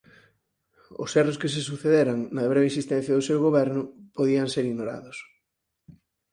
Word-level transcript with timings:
Os 1.03 1.11
erros 1.21 1.39
que 1.41 1.51
se 1.53 1.61
sucederan 1.69 2.19
na 2.35 2.49
breve 2.51 2.67
existencia 2.71 3.15
do 3.15 3.27
seu 3.29 3.39
goberno 3.47 3.81
podían 4.17 4.47
ser 4.53 4.63
ignorados. 4.71 5.17